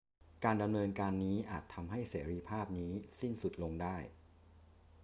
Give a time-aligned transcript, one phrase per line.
[0.43, 3.97] การดำเนินการนี้อาจทำให้เสรีภาพนี้สิ้นสุดลงได้